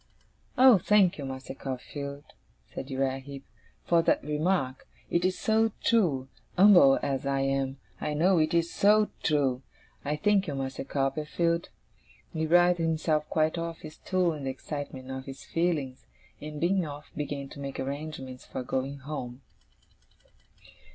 'Oh, 0.57 0.79
thank 0.79 1.19
you, 1.19 1.25
Master 1.25 1.53
Copperfield,' 1.53 2.33
said 2.73 2.89
Uriah 2.89 3.19
Heep, 3.19 3.45
'for 3.85 4.01
that 4.01 4.23
remark! 4.23 4.87
It 5.11 5.23
is 5.23 5.37
so 5.37 5.73
true! 5.83 6.27
Umble 6.57 6.97
as 7.03 7.27
I 7.27 7.41
am, 7.41 7.77
I 7.99 8.15
know 8.15 8.39
it 8.39 8.51
is 8.55 8.73
so 8.73 9.11
true! 9.21 9.61
Oh, 10.03 10.17
thank 10.23 10.47
you, 10.47 10.55
Master 10.55 10.83
Copperfield!' 10.83 11.69
He 12.33 12.47
writhed 12.47 12.79
himself 12.79 13.29
quite 13.29 13.59
off 13.59 13.81
his 13.81 13.93
stool 13.93 14.33
in 14.33 14.45
the 14.45 14.49
excitement 14.49 15.11
of 15.11 15.25
his 15.25 15.43
feelings, 15.43 16.07
and, 16.41 16.59
being 16.59 16.83
off, 16.83 17.11
began 17.15 17.47
to 17.49 17.59
make 17.59 17.79
arrangements 17.79 18.43
for 18.43 18.63
going 18.63 18.97
home. 19.01 19.43